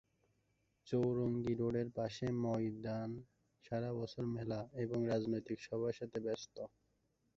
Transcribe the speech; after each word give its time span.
চৌরঙ্গী 0.87 1.53
রোডের 1.55 1.89
পাশে 1.97 2.25
ময়দান 2.43 3.09
সারাবছর 3.65 4.23
মেলা 4.35 4.59
এবং 4.83 4.99
রাজনৈতিক 5.11 5.59
সভার 5.67 5.93
সাথে 5.99 6.17
ব্যস্ত। 6.25 6.55